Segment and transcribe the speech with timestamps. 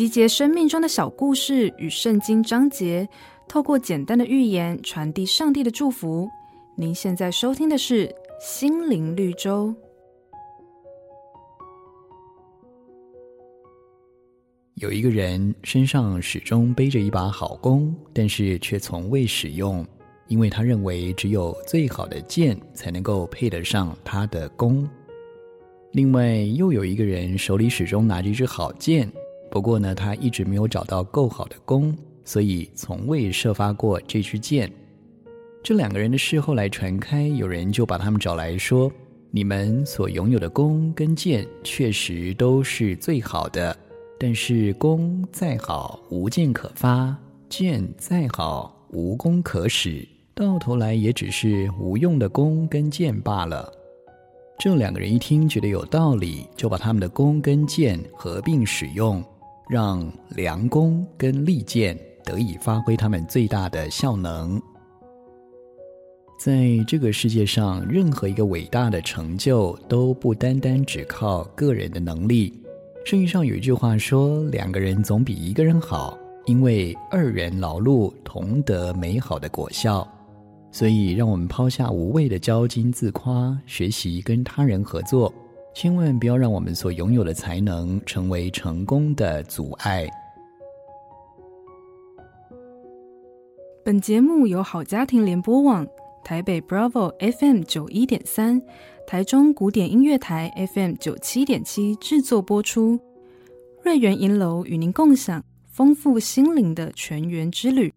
[0.00, 3.06] 集结生命中的小故事与圣经章节，
[3.46, 6.26] 透过简单的寓言传递上帝的祝福。
[6.74, 8.06] 您现在收听的是
[8.40, 9.68] 《心灵绿洲》。
[14.76, 19.86] 有一个人身上始终背着一把好弓，但是却从未使用，
[20.28, 24.88] 因为他认为只有最好的箭才能够配得上他的弓。
[25.92, 29.12] 另外，又有一个人手里始终拿着一支好箭，
[29.50, 34.70] 不过呢，他一直没有找到够好的弓，所以从未射发过这支箭。
[35.62, 38.90] 这两个人的事后来传开，有人就把他们找来说
[39.30, 43.76] ：“你们所拥有的弓跟箭确实都是最好的。”
[44.18, 47.14] 但是弓再好，无箭可发；
[47.48, 50.06] 箭再好，无弓可使。
[50.34, 53.70] 到头来也只是无用的弓跟箭罢了。
[54.58, 59.24] 这两个人一听觉得有道理，就把他们的弓跟箭合并使用，
[59.70, 64.60] 让良弓跟利箭得以发挥他们最大的效能。
[66.38, 72.52] 在这个世界上，任何一个伟大的成就都不单单只靠个人的能力。
[73.04, 80.06] 圣经上有一句话说：“两个人总比一个人好，因为二人劳碌同得美好的果效。”
[80.72, 85.32] 所以，让我们抛下无谓的骄矜自夸，学习跟他人合作，
[85.74, 90.08] 千万不要让我们所拥有的才能成为成功的阻碍。
[93.84, 95.86] 本节目由好家庭联播网、
[96.22, 98.62] 台北 Bravo FM 九一点三。
[99.06, 103.00] 台中古典音乐台 FM 九七点七制作播出，
[103.82, 107.92] 瑞源银楼与您共享丰富心灵的全员之旅。